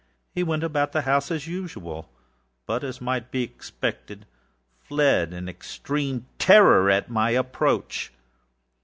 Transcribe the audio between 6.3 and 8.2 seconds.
terror at my approach.